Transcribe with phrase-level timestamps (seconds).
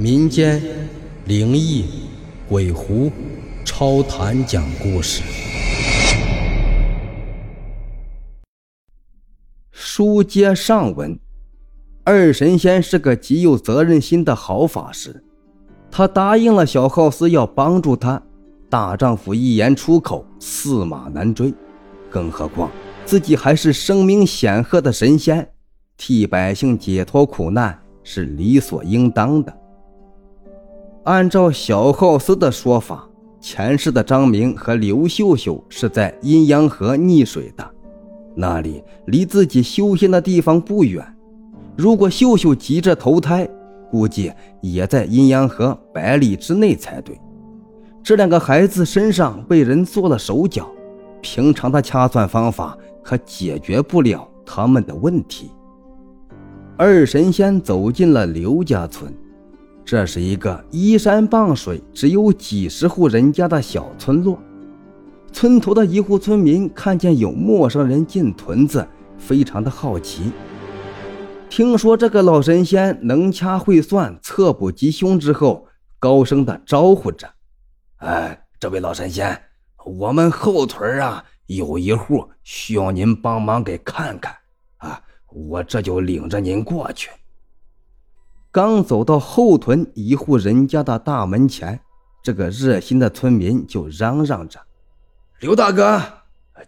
[0.00, 0.62] 民间
[1.24, 1.84] 灵异、
[2.48, 3.10] 鬼狐、
[3.64, 5.24] 超谈讲故事。
[9.72, 11.18] 书接上文，
[12.04, 15.24] 二神仙是个极有责任心的好法师，
[15.90, 18.22] 他答应了小浩斯要帮助他。
[18.70, 21.52] 大丈夫一言出口，驷马难追，
[22.08, 22.70] 更何况
[23.04, 25.50] 自己还是声名显赫的神仙，
[25.96, 29.52] 替百姓解脱苦难是理所应当的。
[31.08, 33.08] 按照小浩斯的说法，
[33.40, 37.66] 前世的张明和刘秀秀是在阴阳河溺水的，
[38.34, 41.02] 那里离自己修仙的地方不远。
[41.78, 43.48] 如果秀秀急着投胎，
[43.90, 47.18] 估计也在阴阳河百里之内才对。
[48.02, 50.68] 这两个孩子身上被人做了手脚，
[51.22, 55.50] 平常的掐算方法可解决不了他们的问题。
[56.76, 59.10] 二神仙走进了刘家村。
[59.88, 64.38] 这是一个依山傍水、只有几十户人家的小村落。
[65.32, 68.86] 村头的一户村民看见有陌生人进屯子，
[69.16, 70.30] 非常的好奇。
[71.48, 75.66] 听说这个老神仙能掐会算、测卜吉凶之后，
[75.98, 77.26] 高声的招呼着
[78.04, 79.40] ：“哎，这位老神仙，
[79.86, 84.36] 我们后屯啊有一户需要您帮忙给看看
[84.76, 85.00] 啊，
[85.32, 87.08] 我这就领着您过去。”
[88.50, 91.80] 刚走到后屯一户人家的大门前，
[92.22, 94.58] 这个热心的村民就嚷嚷着
[95.40, 96.02] ：“刘大哥，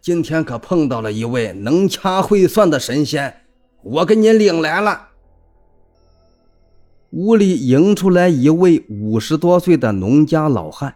[0.00, 3.34] 今天可碰到了一位能掐会算的神仙，
[3.82, 5.08] 我给您领来了。”
[7.12, 10.94] 屋里迎出来一位五十多岁的农家老汉，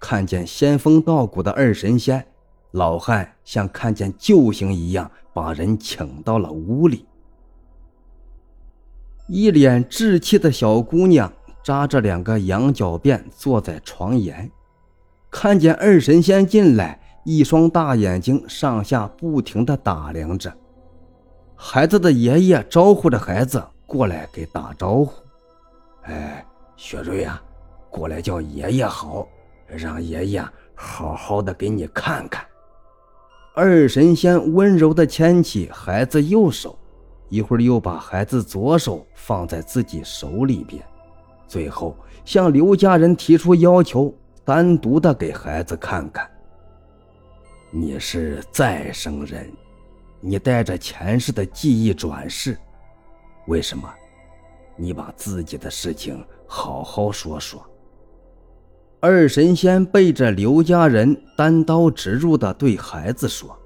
[0.00, 2.26] 看见仙风道骨的二神仙，
[2.72, 7.06] 老汉像看见救星一样，把人请到了屋里。
[9.28, 11.32] 一脸稚气的小姑娘
[11.64, 14.48] 扎着两个羊角辫，坐在床沿，
[15.30, 20.52] 看见二神仙进来，一双大眼睛上下不停地打量着。
[21.56, 25.12] 孩子的爷爷招呼着孩子过来给打招呼
[26.06, 27.42] ：“哎，雪瑞啊，
[27.90, 29.26] 过来叫爷爷好，
[29.66, 30.44] 让爷爷
[30.74, 32.46] 好好的给你看看。”
[33.56, 36.78] 二神仙温柔地牵起孩子右手。
[37.28, 40.82] 一会儿又把孩子左手放在自己手里边，
[41.48, 44.14] 最后向刘家人提出要求，
[44.44, 46.30] 单独的给孩子看看。
[47.70, 49.52] 你是再生人，
[50.20, 52.56] 你带着前世的记忆转世，
[53.48, 53.92] 为什么？
[54.76, 57.64] 你把自己的事情好好说说。
[59.00, 63.56] 二神仙背着刘家人，单刀直入的对孩子说。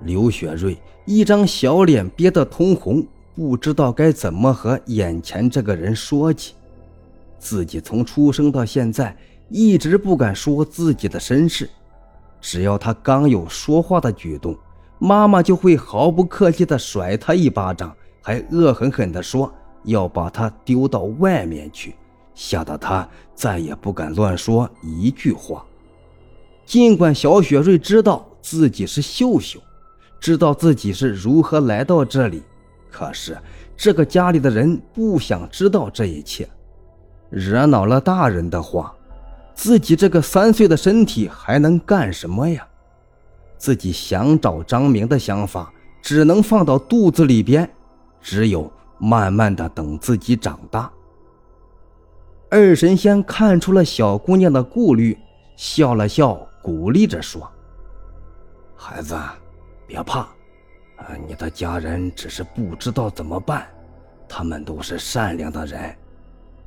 [0.00, 0.76] 刘雪瑞
[1.10, 3.02] 一张小脸憋得通红，
[3.34, 6.52] 不知道该怎么和眼前这个人说起。
[7.38, 9.16] 自己从出生到现在
[9.48, 11.66] 一直不敢说自己的身世，
[12.42, 14.54] 只要他刚有说话的举动，
[14.98, 17.90] 妈妈就会毫不客气地甩他一巴掌，
[18.20, 19.50] 还恶狠狠地说
[19.84, 21.94] 要把他丢到外面去，
[22.34, 25.64] 吓得他再也不敢乱说一句话。
[26.66, 29.58] 尽管小雪瑞知道自己是秀秀。
[30.20, 32.42] 知道自己是如何来到这里，
[32.90, 33.38] 可是
[33.76, 36.48] 这个家里的人不想知道这一切，
[37.30, 38.92] 惹恼了大人的话，
[39.54, 42.66] 自己这个三岁的身体还能干什么呀？
[43.56, 47.68] 自己想找张明的想法只能放到肚子里边，
[48.20, 50.90] 只有慢慢的等自己长大。
[52.50, 55.18] 二神仙看出了小姑娘的顾虑，
[55.56, 57.50] 笑了笑，鼓励着说
[58.74, 59.16] ：“孩子。”
[59.88, 60.20] 别怕，
[60.96, 63.66] 啊，你的家人只是不知道怎么办，
[64.28, 65.96] 他们都是善良的人。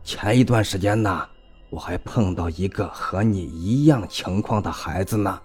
[0.03, 1.29] 前一段时间呢，
[1.69, 5.39] 我还碰到一个和你一样情况的孩子呢。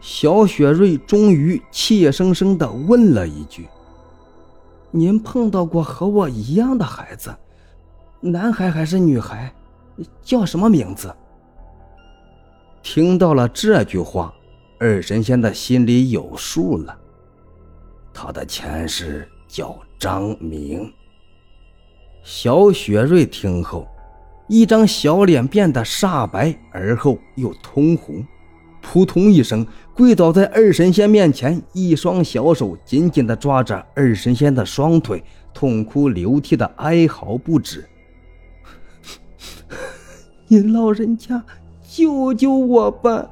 [0.00, 3.66] 小雪瑞终于怯生生地问了一句
[4.92, 7.34] ：“您碰到过和我一样的孩子，
[8.20, 9.52] 男孩还是女孩？
[10.22, 11.12] 叫什么名字？”
[12.84, 14.32] 听到了这句话。
[14.78, 16.98] 二神仙的心里有数了，
[18.12, 20.92] 他的前世叫张明。
[22.22, 23.88] 小雪瑞听后，
[24.48, 28.26] 一张小脸变得煞白，而后又通红，
[28.82, 35.24] 扑通一声跪倒在二神仙面前，一双小手紧紧地抓着二神仙的双腿，
[35.54, 37.88] 痛哭流涕的哀嚎不止
[40.48, 41.42] ：“您老人家，
[41.88, 43.30] 救救我吧！”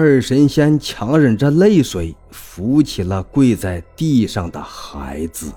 [0.00, 5.52] 二神仙强忍着泪水，扶起了跪在地上的孩子。